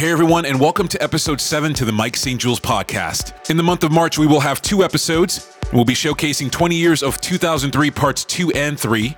[0.00, 3.50] Hey everyone, and welcome to episode 7 to the Mike Saint-Jules podcast.
[3.50, 5.54] In the month of March, we will have two episodes.
[5.74, 9.14] We'll be showcasing 20 years of 2003 parts 2 and 3,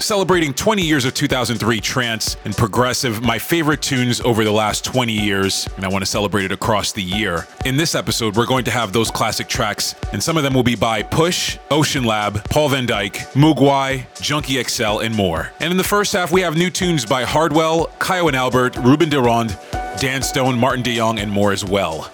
[0.00, 5.12] celebrating 20 years of 2003 trance and progressive, my favorite tunes over the last 20
[5.12, 7.46] years, and I want to celebrate it across the year.
[7.64, 10.64] In this episode, we're going to have those classic tracks, and some of them will
[10.64, 15.52] be by Push, Oceanlab, Paul Van Dyk, Moogwai, Junkie XL, and more.
[15.60, 19.08] And in the first half, we have new tunes by Hardwell, Kyau and Albert, Ruben
[19.08, 19.56] de Ronde,
[19.98, 22.10] Dan Stone, Maarten de Jong, and more as well.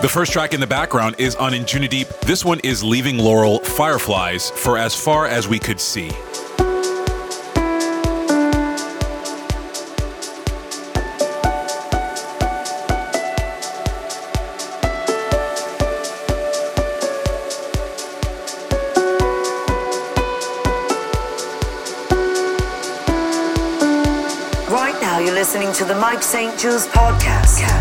[0.00, 2.08] The first track in the background is on Deep.
[2.22, 6.10] This one is Leaving Laurel Fireflies for As Far As We Could See.
[26.22, 27.79] Saint-Jules podcast.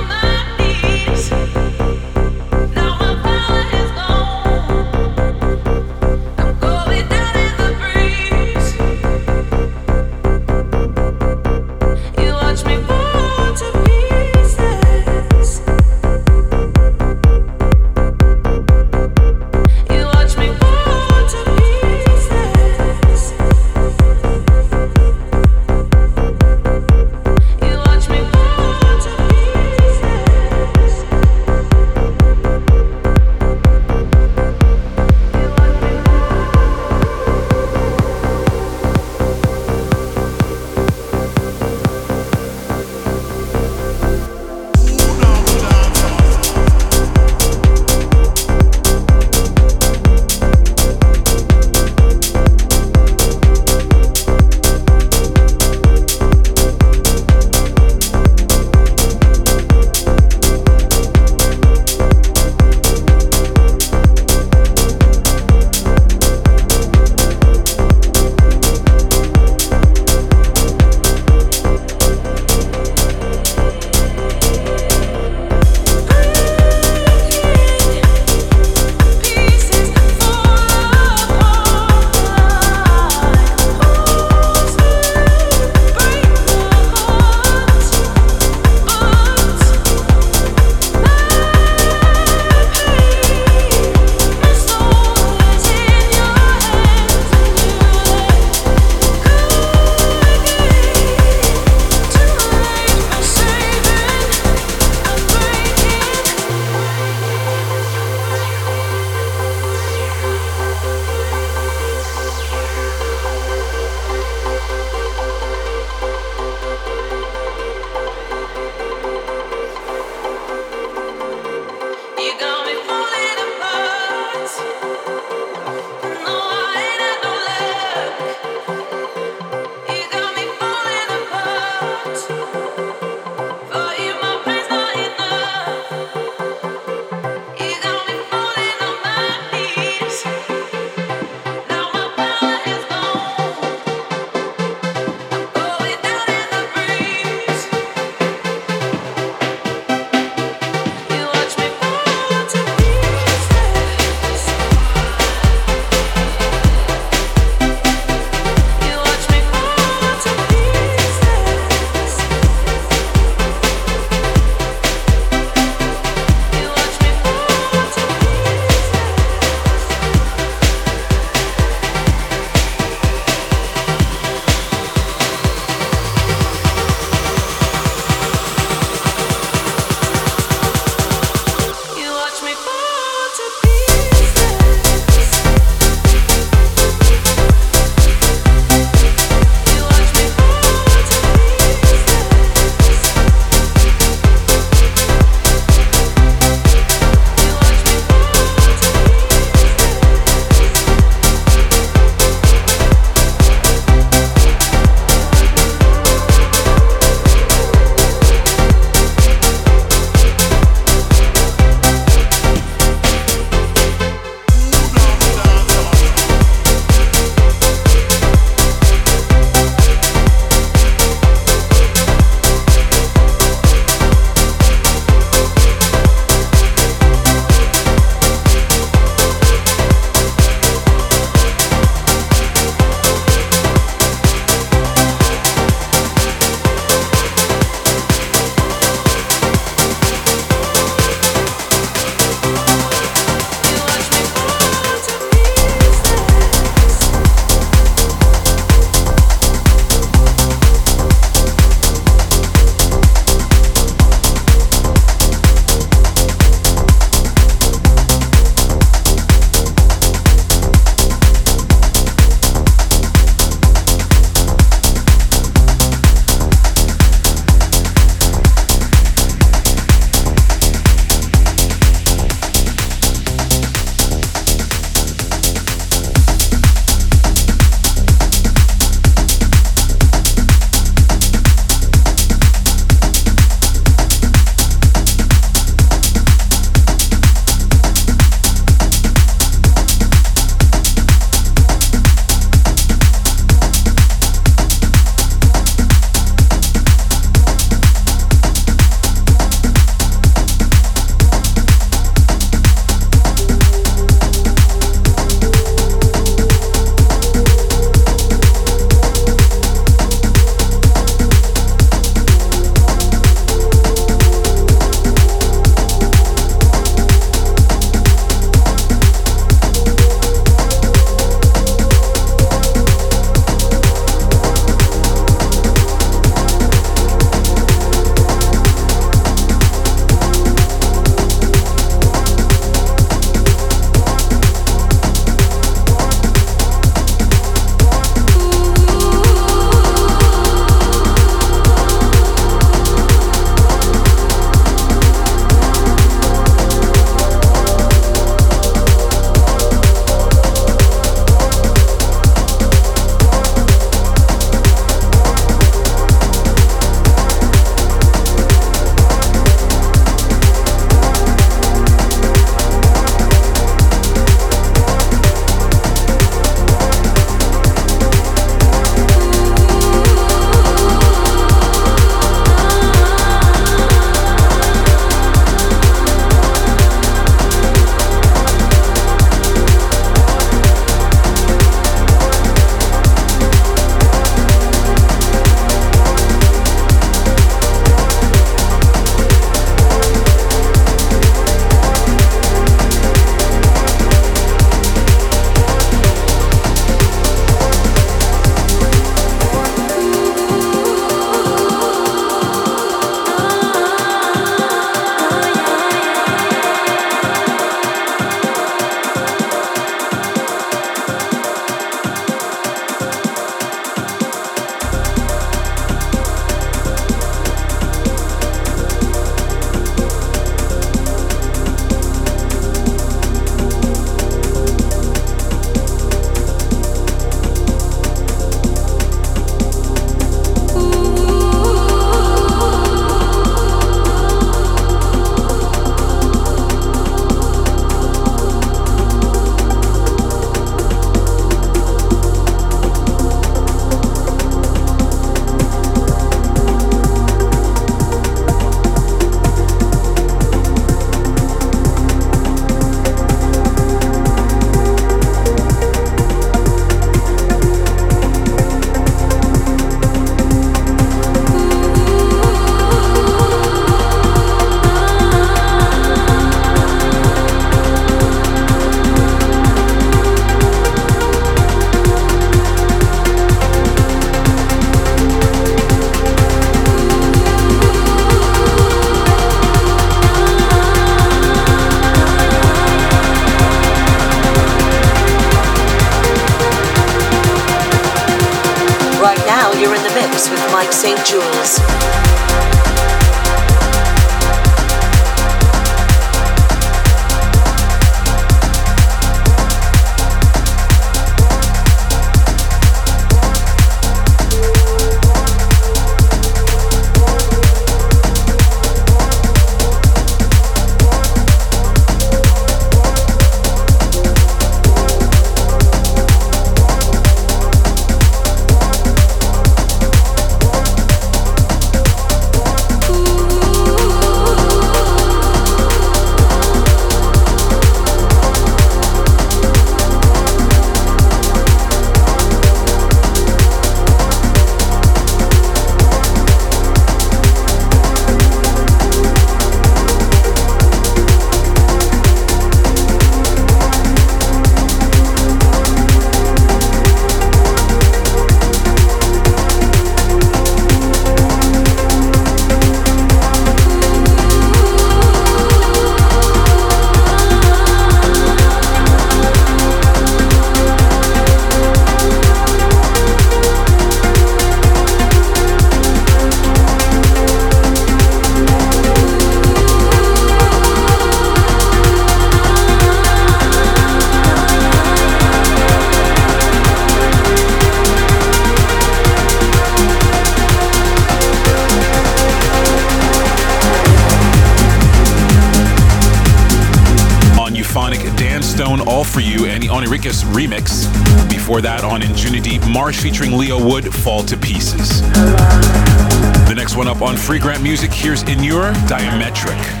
[590.42, 591.06] Remix.
[591.48, 595.22] Before that, on Anjunadeep, Marsh featuring Leo Wood, Fall to Pieces.
[595.22, 600.00] The next one up on Freegrant Music, here's Inure Diametric.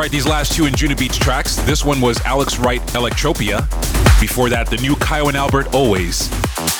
[0.00, 1.56] Right, these last two beach tracks.
[1.56, 3.68] This one was Alex Wright Electropia.
[4.18, 6.32] Before that, the new Kyau and Albert Always.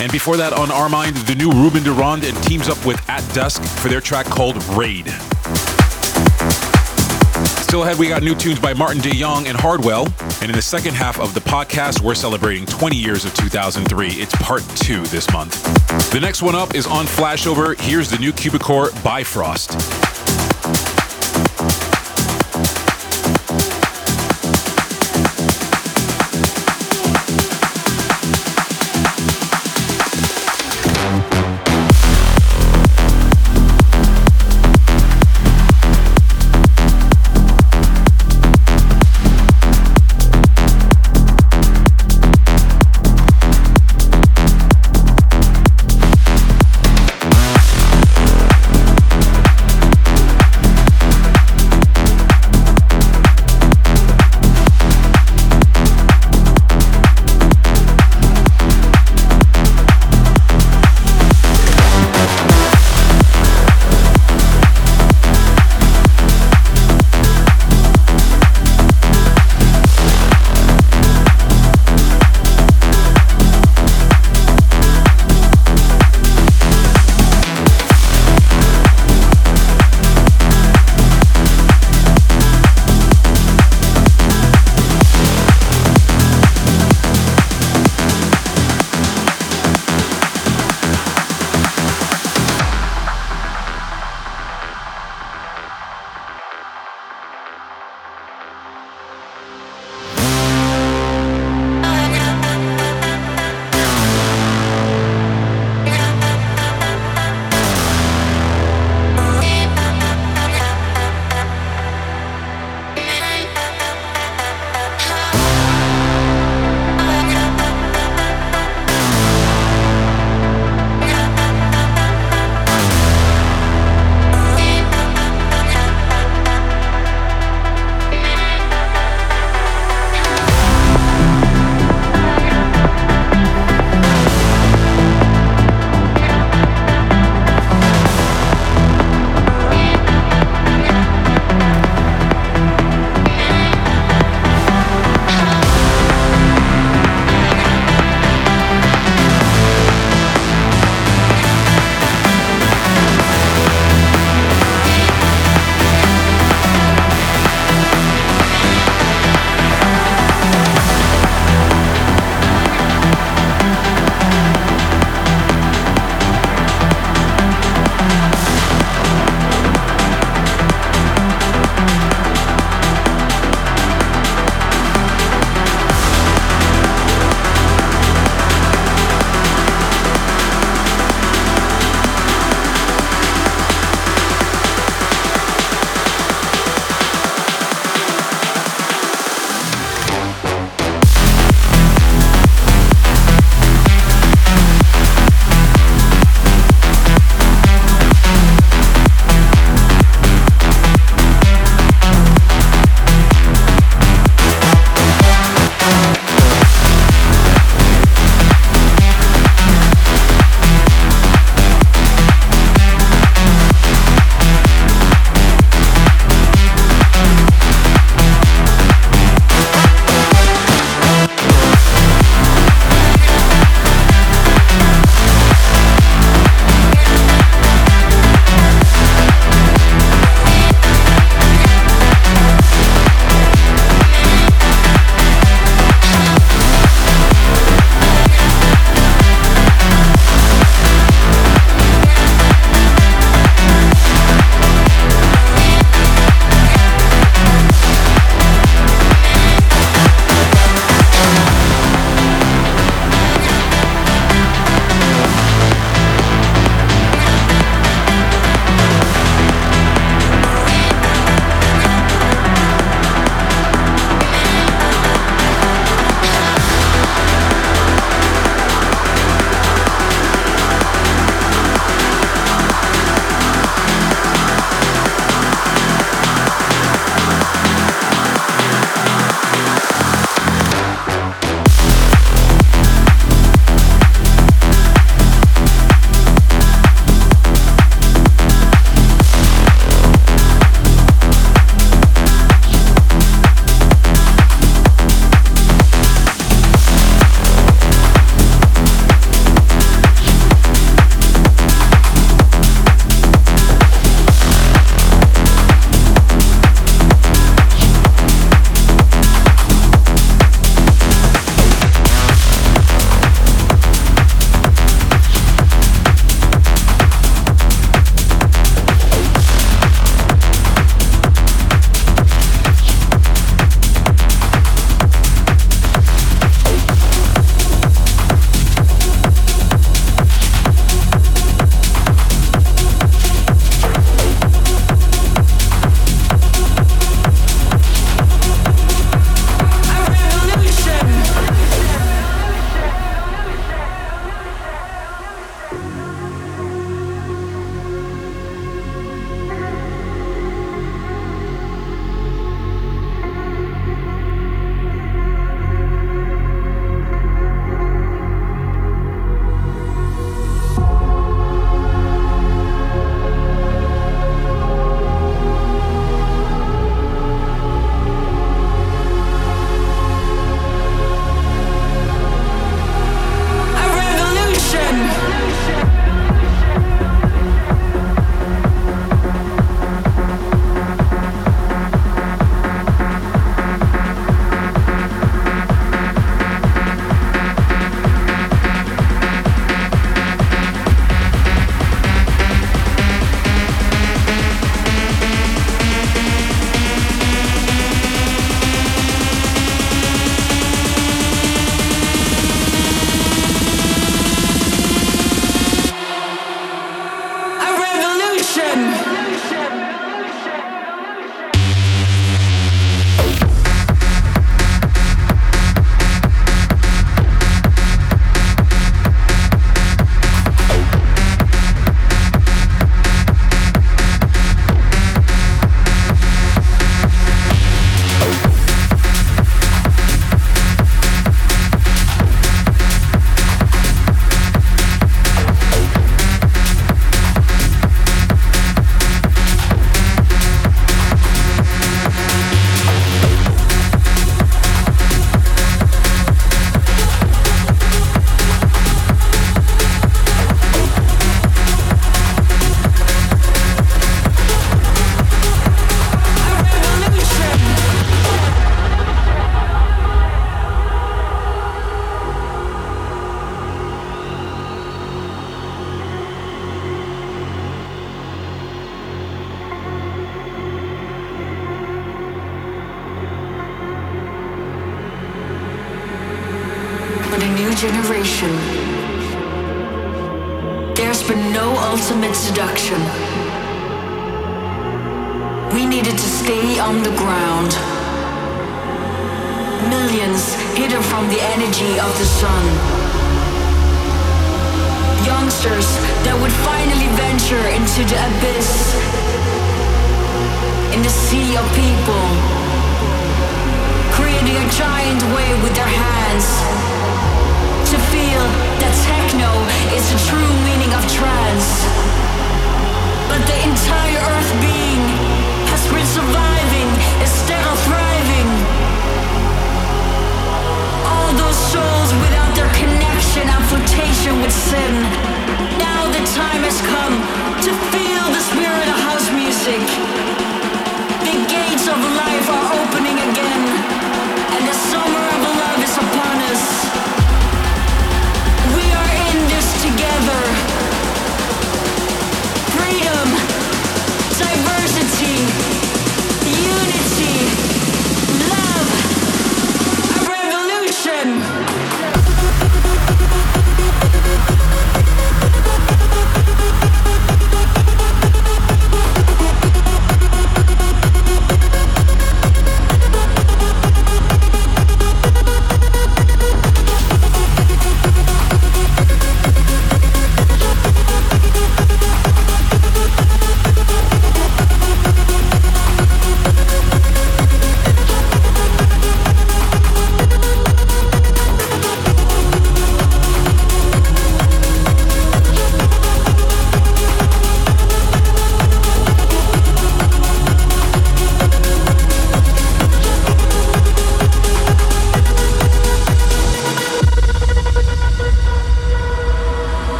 [0.00, 3.28] And before that, on Armind, the new Ruben de Ronde and teams up with At
[3.34, 5.08] Dusk for their track called Raid.
[7.58, 10.06] Still ahead, we got new tunes by Maarten de Jong and Hardwell.
[10.40, 14.10] And in the second half of the podcast, we're celebrating 20 years of 2003.
[14.10, 15.60] It's part two this month.
[16.12, 17.76] The next one up is on Flashover.
[17.80, 20.07] Here's the new Cubicore Bifrost.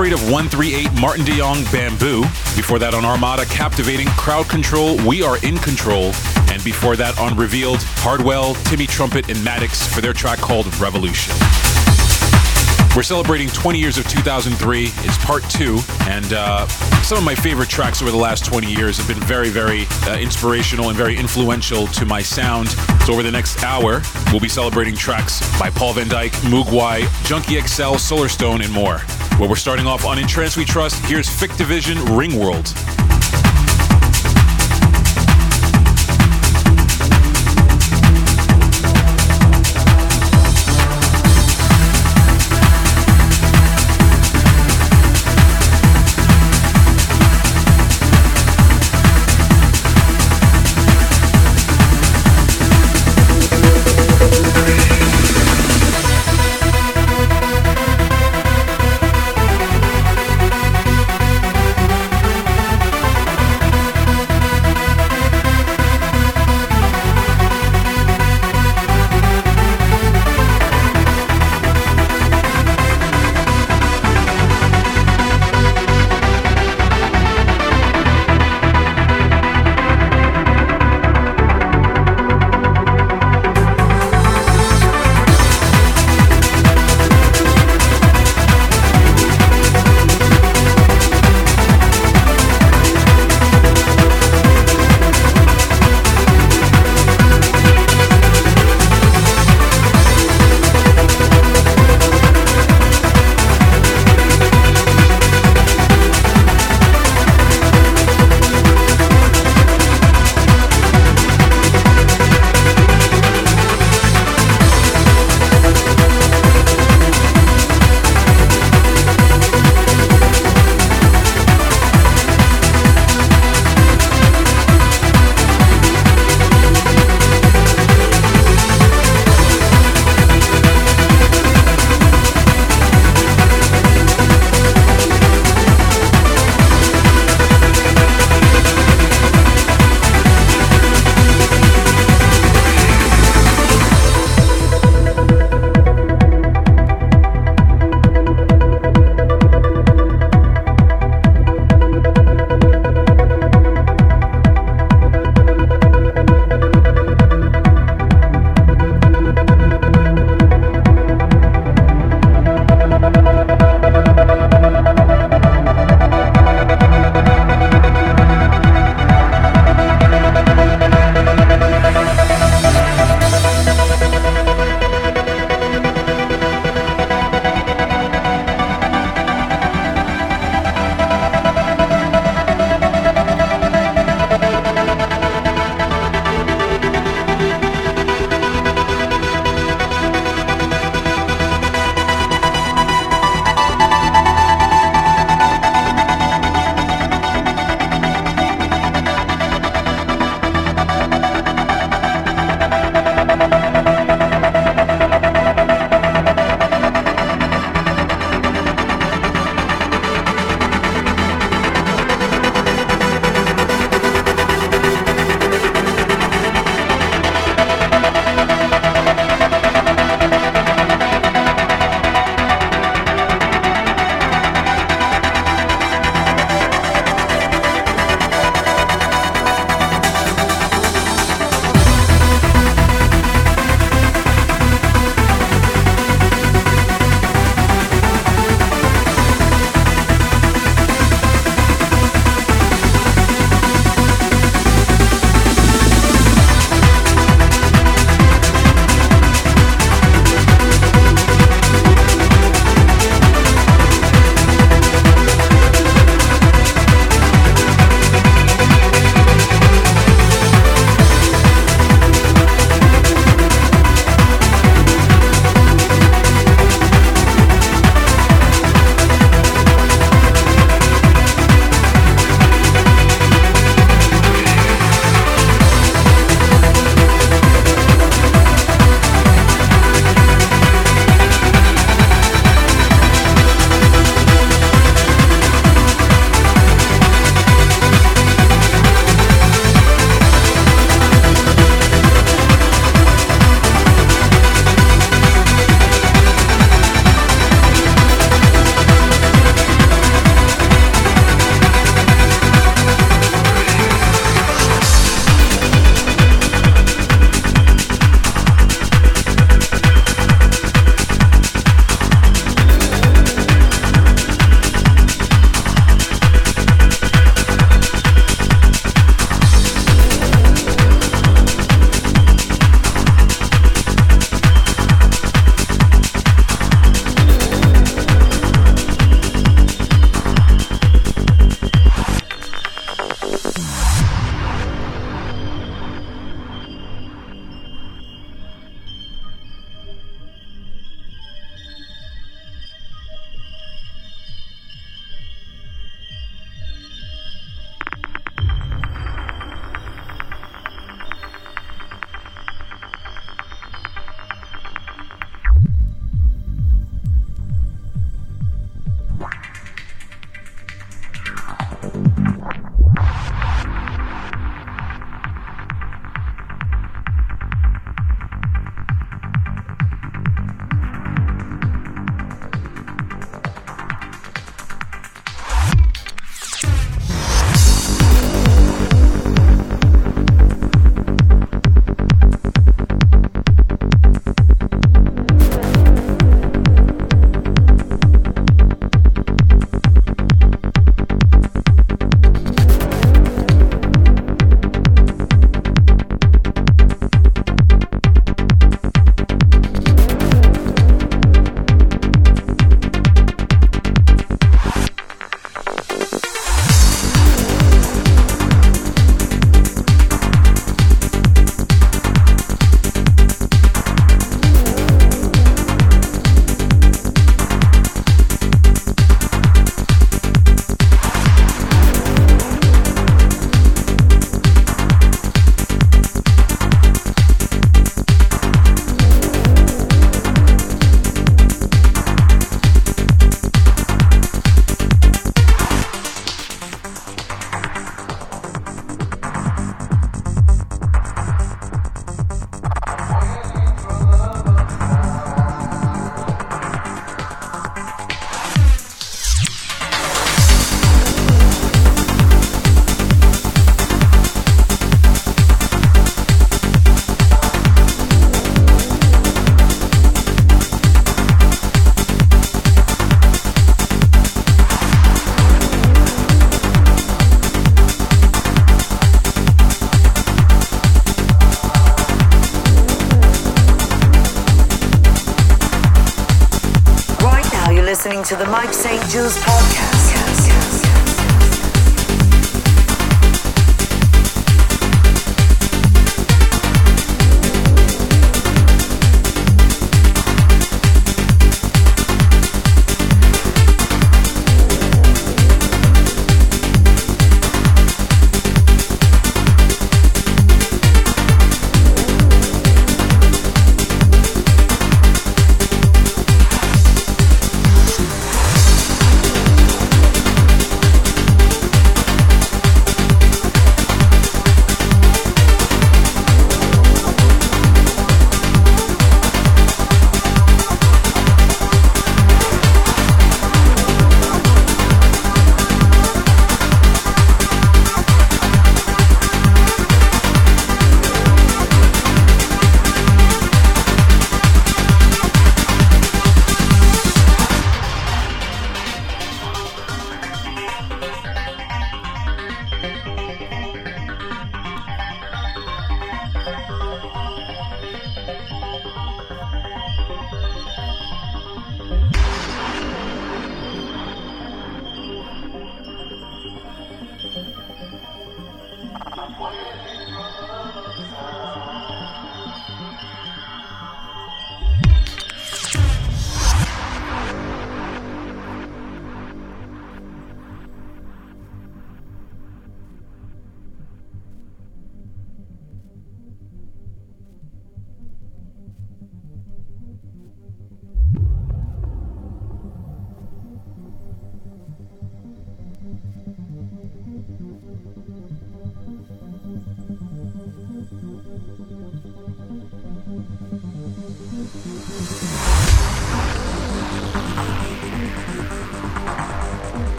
[0.00, 2.22] Afraid of 138, Maarten de Jong, Bamboo.
[2.56, 6.12] Before that on Armada, Captivating, Crowd Control, We Are in Control.
[6.48, 11.34] And before that on Revealed, Hardwell, Timmy Trumpet, and Maddix for their track called Revolution.
[12.96, 14.84] We're celebrating 20 years of 2003.
[14.84, 16.66] It's part two, and uh,
[17.02, 20.16] some of my favorite tracks over the last 20 years have been very, very uh,
[20.16, 22.70] inspirational and very influential to my sound.
[23.04, 27.60] So over the next hour, we'll be celebrating tracks by Paul Van Dyk, Moogwai, Junkie
[27.60, 29.02] XL, Solarstone, and more.
[29.40, 32.89] Where we're starting off on In Trance We Trust, here's Fictivision Ringworld.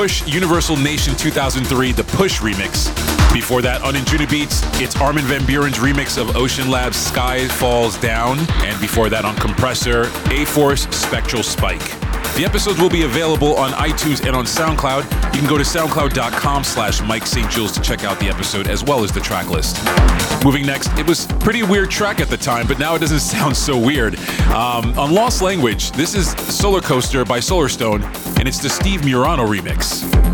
[0.00, 2.88] Push Universal Nation 2003, the Push remix.
[3.34, 8.38] Before that, on Anjunabeats, it's Armin van Buuren's remix of Oceanlab's Sky Falls Down.
[8.64, 11.84] And before that, on Compressor, A Force Spectral Spike.
[12.34, 15.02] The episodes will be available on iTunes and on SoundCloud.
[15.34, 19.04] You can go to soundcloud.com slash Mike Saint-Jules to check out the episode as well
[19.04, 19.84] as the track list.
[20.42, 23.54] Moving next, it was pretty weird track at the time, but now it doesn't sound
[23.54, 24.18] so weird.
[24.48, 28.00] Um, on Lost Language, this is Solarcoaster by Solarstone,
[28.40, 30.29] and it's the Steve Murano remix.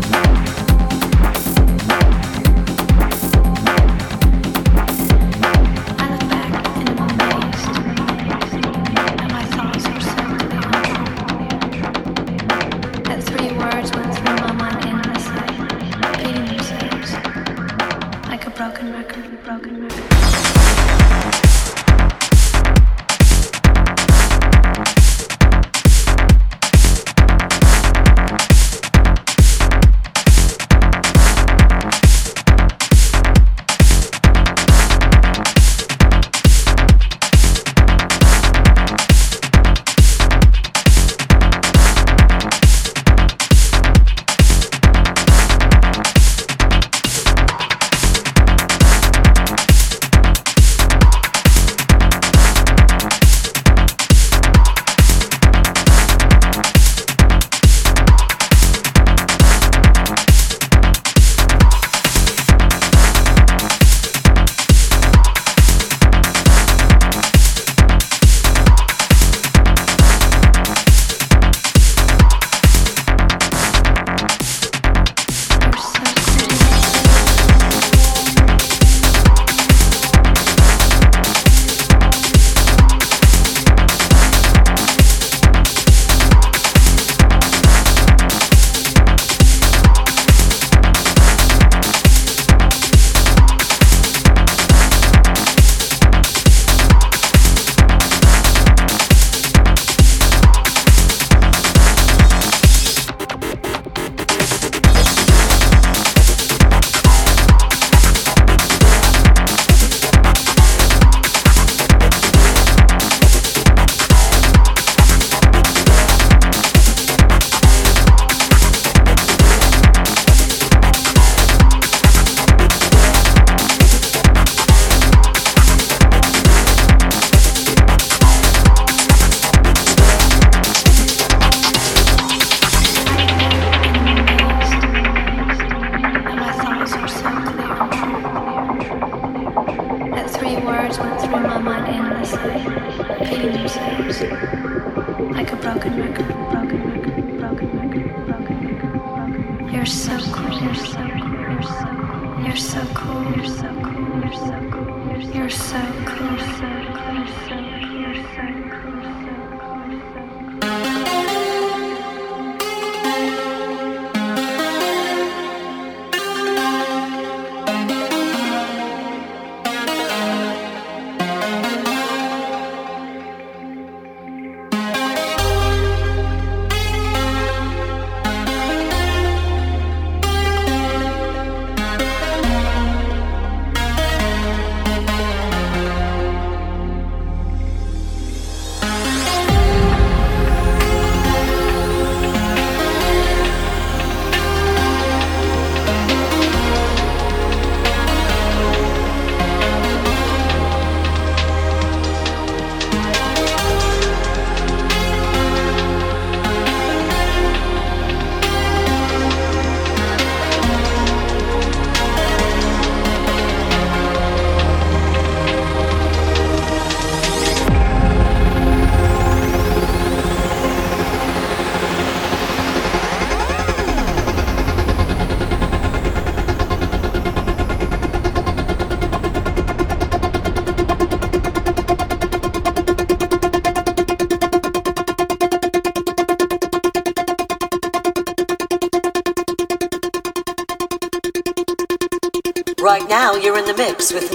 [142.27, 142.67] Right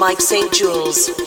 [0.02, 1.21] Mike Saint-Jules.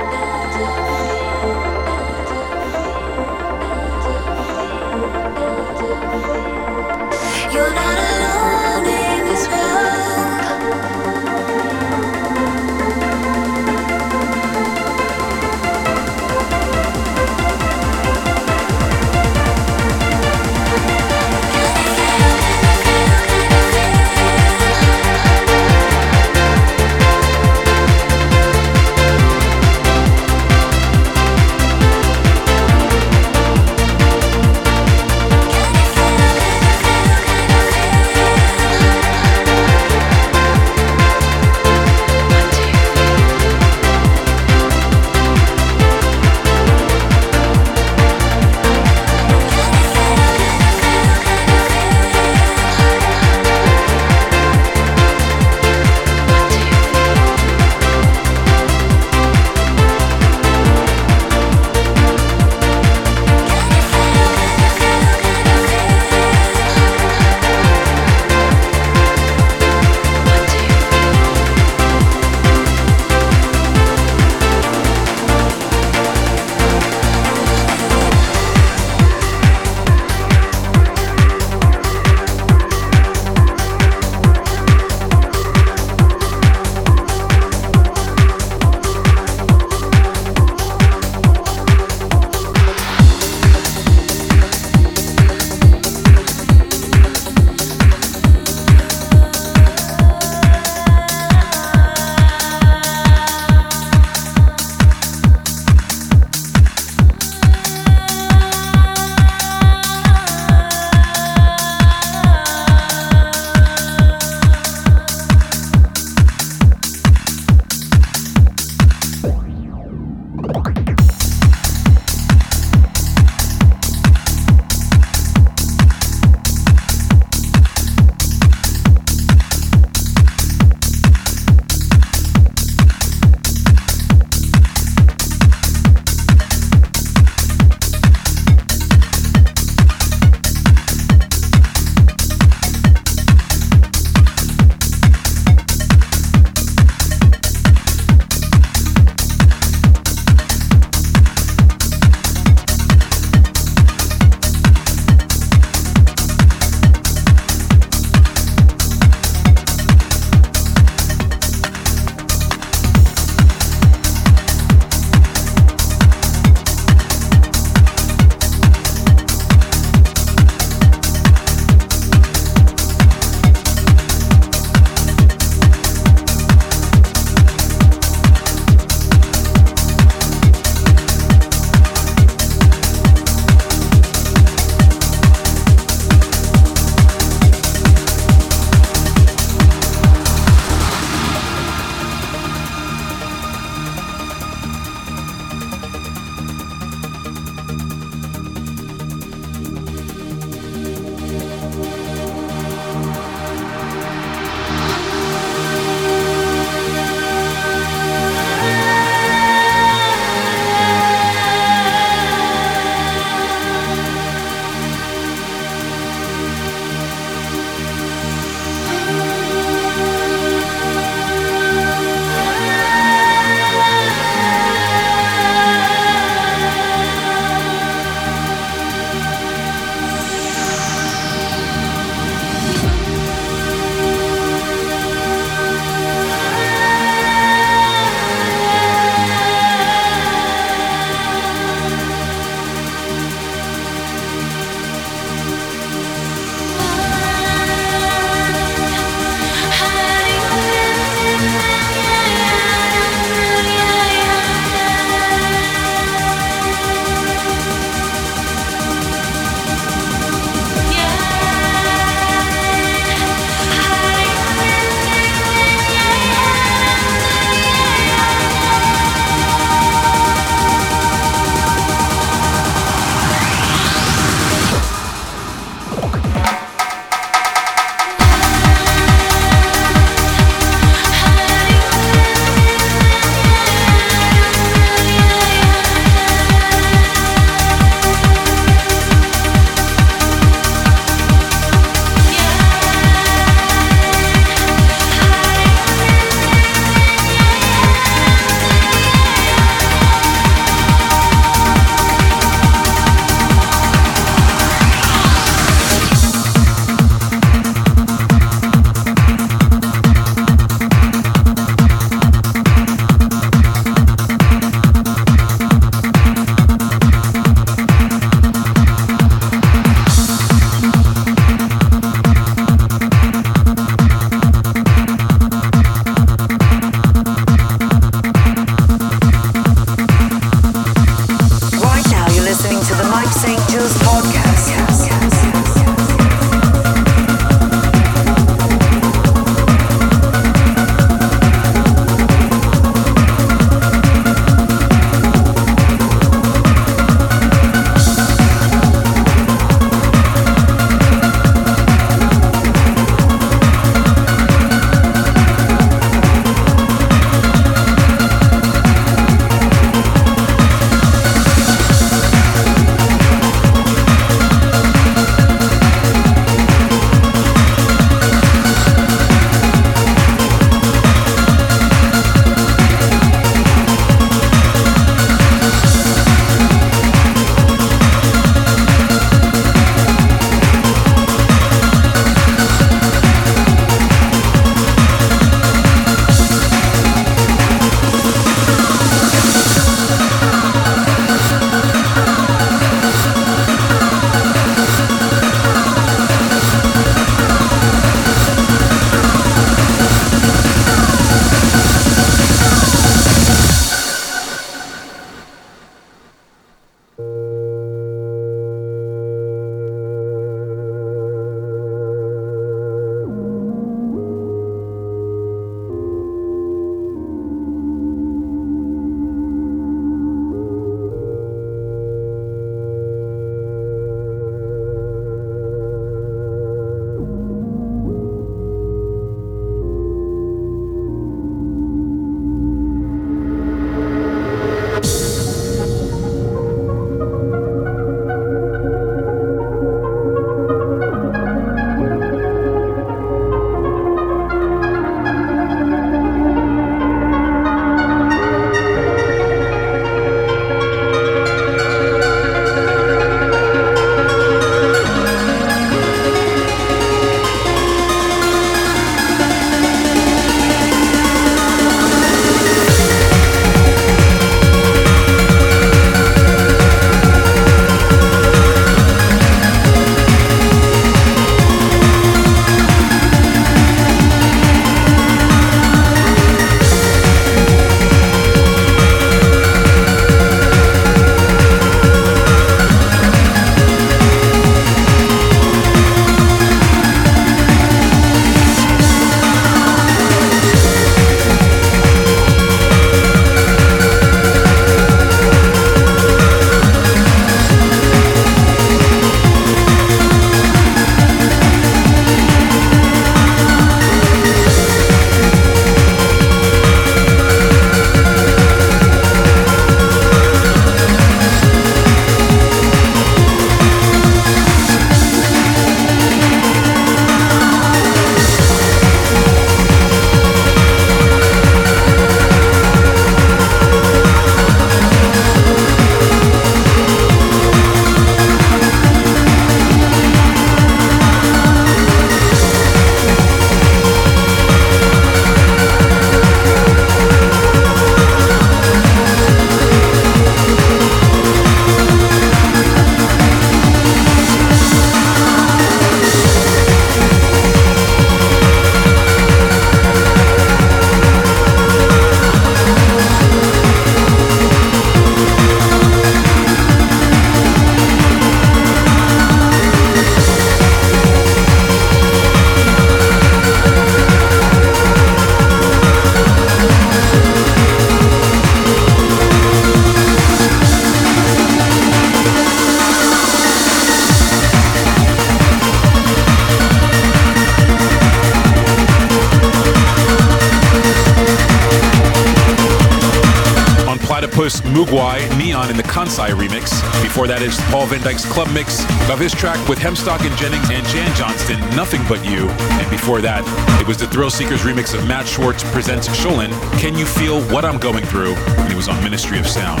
[589.90, 592.68] With Hemstock and Jennings and Jan Johnston, Nothing But You.
[592.68, 593.64] And before that,
[594.00, 597.98] it was the Thrillseekers remix of Matt Schwartz presents Sholan, Can You Feel What I'm
[597.98, 598.54] Going Through?
[598.54, 600.00] And it was on Ministry of Sound.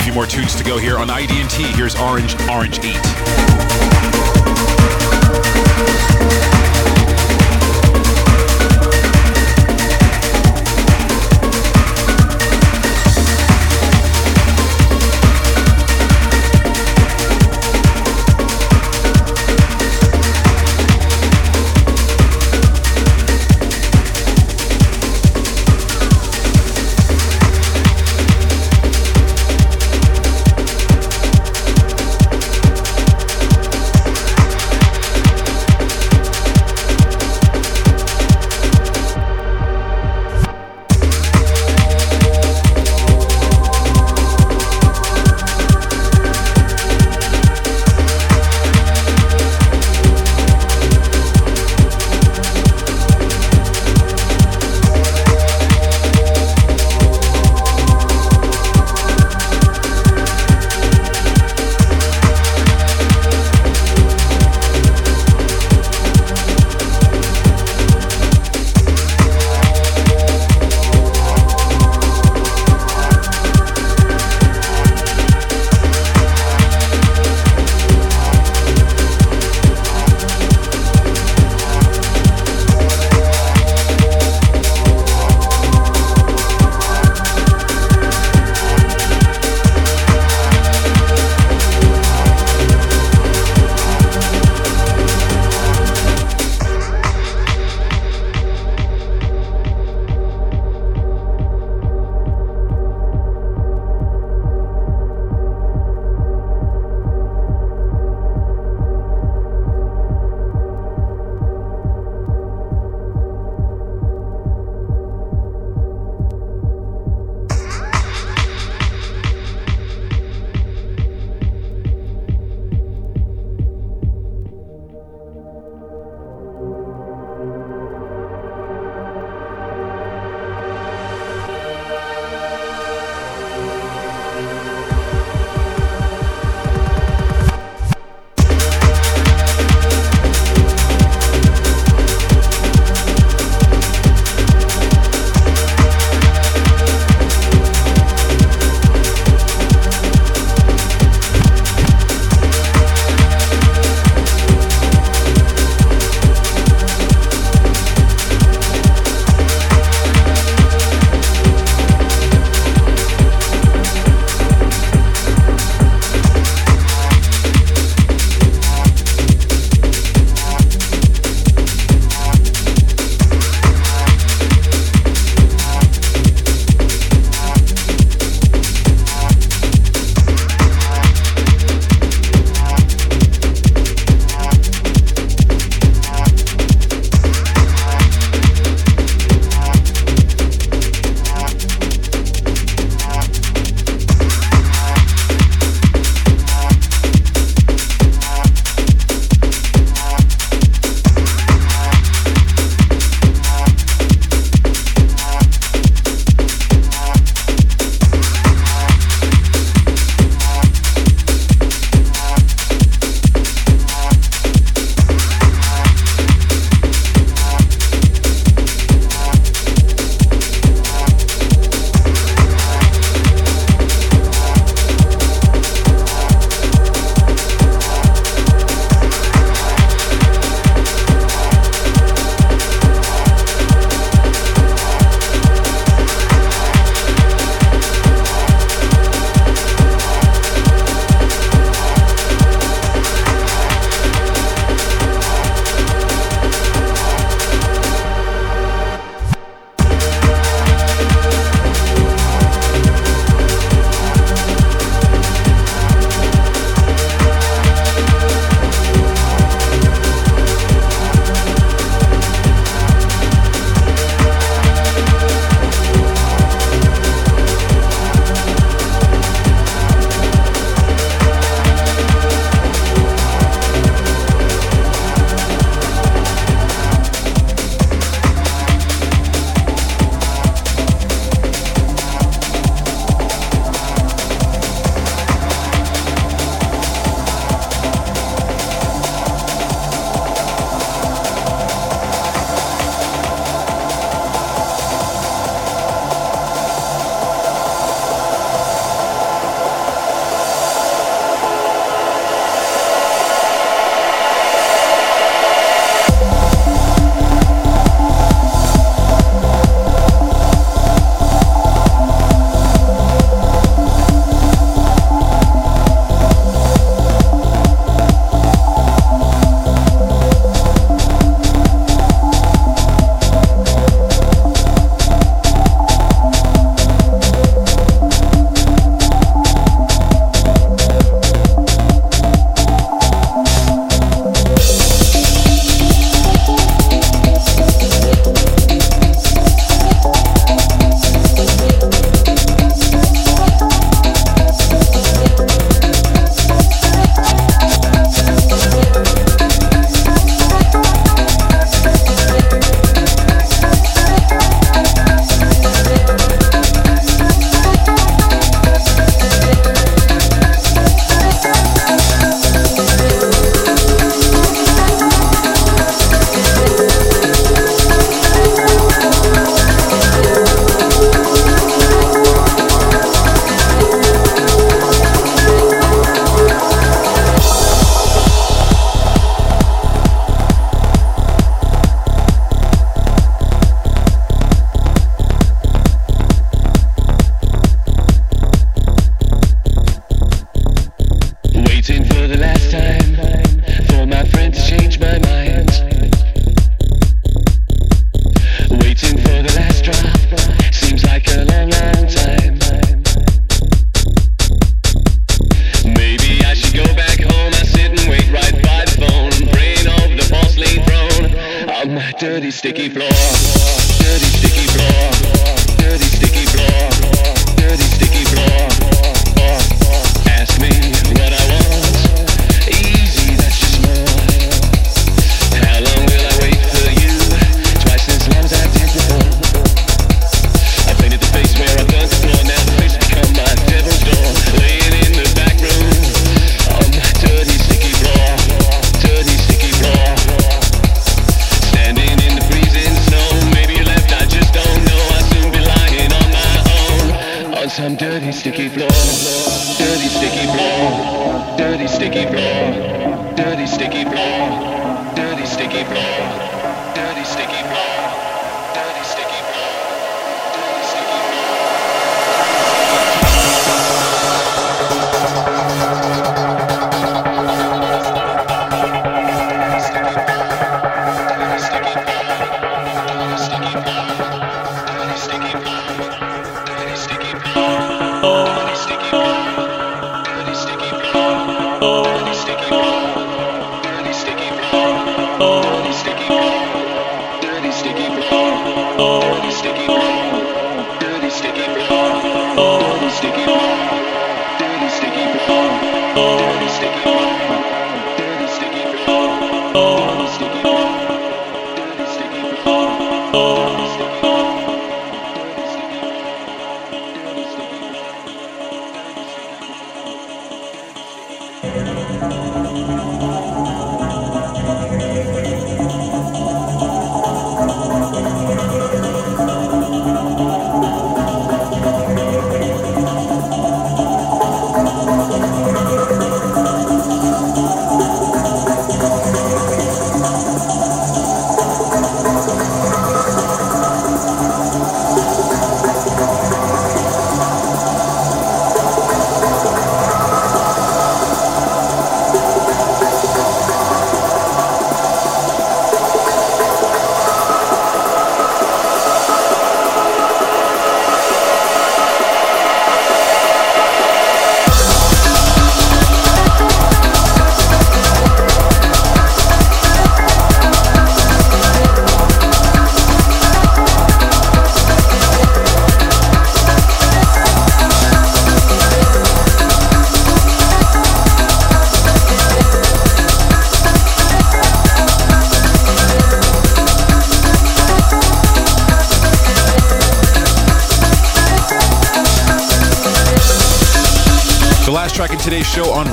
[0.00, 1.62] A few more tunes to go here on ID&T.
[1.76, 2.96] Here's Orange, Orange 8.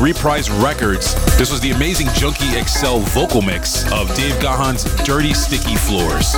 [0.06, 1.16] Reprise Records.
[1.36, 6.34] This was the amazing Junkie XL vocal mix of Dave Gahan's Dirty Sticky Floors.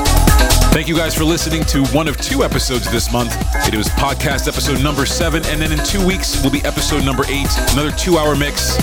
[0.71, 3.35] Thank you guys for listening to one of two episodes this month.
[3.67, 7.25] It was podcast episode number seven, and then in two weeks will be episode number
[7.27, 8.77] eight, another two-hour mix.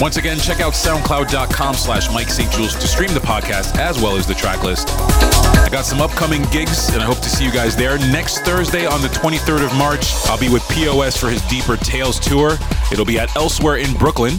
[0.00, 4.28] Once again, check out soundcloud.com slash Mike Saint-Jules to stream the podcast as well as
[4.28, 4.90] the track list.
[5.74, 7.98] Got some upcoming gigs, and I hope to see you guys there.
[7.98, 12.20] Next Thursday on the 23rd of March, I'll be with POS for his Deeper Tales
[12.20, 12.58] tour.
[12.92, 14.34] It'll be at Elsewhere in Brooklyn.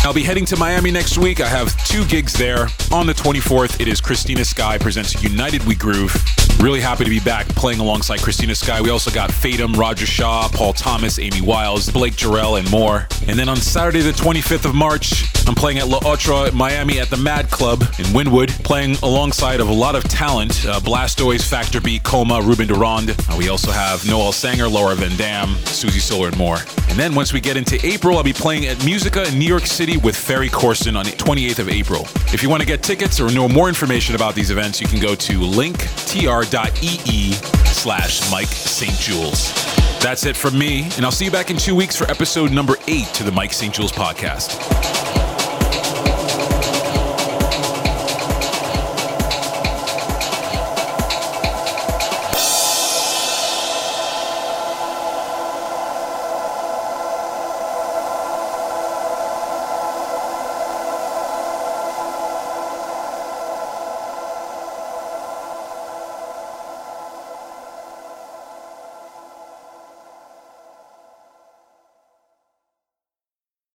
[0.00, 1.40] I'll be heading to Miami next week.
[1.40, 2.66] I have two gigs there.
[2.90, 6.12] On the 24th, it is Christina Sky presents United We Groove.
[6.58, 8.80] Really happy to be back playing alongside Christina Sky.
[8.80, 13.06] We also got Fatum, Roger Shah, Paul Thomas, Amy Wiles, Blake Jarrell, and more.
[13.28, 17.08] And then on Saturday, the 25th of March, I'm playing at La Otra, Miami at
[17.08, 20.66] the Mad Club in Wynwood, playing alongside of a lot of talent.
[20.66, 23.10] Uh, Blastoyz, Factor B, Coma, Ruben de Ronde.
[23.10, 26.58] Uh, we also have Noel Sanger, Laura Van Dam, Suzy Solar, and more.
[26.88, 29.66] And then once we get into April, I'll be playing at Musica in New York
[29.66, 32.08] City with Ferry Corsten on the 28th of April.
[32.32, 34.98] If you want to get tickets or know more information about these events, you can
[35.00, 37.32] go to linktr.ee
[37.66, 39.52] slash Mike Saint-Jules.
[40.00, 42.76] That's it from me, and I'll see you back in two weeks for episode number
[42.88, 44.95] eight to the Mike Saint-Jules podcast.